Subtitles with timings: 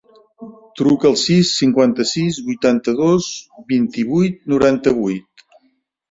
[0.79, 3.27] Truca al sis, cinquanta-sis, vuitanta-dos,
[3.73, 5.45] vint-i-vuit, noranta-vuit.